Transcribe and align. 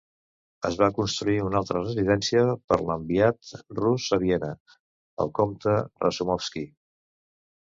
Es 0.69 0.75
va 0.77 0.85
construir 0.93 1.35
una 1.47 1.59
altra 1.59 1.81
residència 1.83 2.41
per 2.71 2.79
l'enviat 2.87 3.51
rus 3.81 4.09
a 4.19 4.19
Viena, 4.25 4.51
el 5.27 5.31
comte 5.43 5.77
Razumovsky. 6.07 6.67